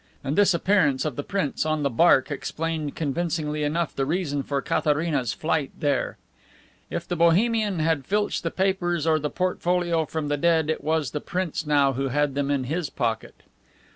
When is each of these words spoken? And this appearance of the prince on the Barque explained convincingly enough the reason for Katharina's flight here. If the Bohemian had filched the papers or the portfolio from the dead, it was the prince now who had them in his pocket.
And 0.23 0.35
this 0.35 0.55
appearance 0.55 1.05
of 1.05 1.15
the 1.15 1.21
prince 1.21 1.63
on 1.63 1.83
the 1.83 1.89
Barque 1.91 2.31
explained 2.31 2.95
convincingly 2.95 3.61
enough 3.63 3.95
the 3.95 4.03
reason 4.03 4.41
for 4.41 4.59
Katharina's 4.59 5.31
flight 5.31 5.69
here. 5.79 6.17
If 6.89 7.07
the 7.07 7.15
Bohemian 7.15 7.77
had 7.77 8.07
filched 8.07 8.41
the 8.41 8.49
papers 8.49 9.05
or 9.05 9.19
the 9.19 9.29
portfolio 9.29 10.07
from 10.07 10.27
the 10.27 10.37
dead, 10.37 10.71
it 10.71 10.83
was 10.83 11.11
the 11.11 11.21
prince 11.21 11.67
now 11.67 11.93
who 11.93 12.07
had 12.07 12.33
them 12.33 12.49
in 12.49 12.63
his 12.63 12.89
pocket. 12.89 13.43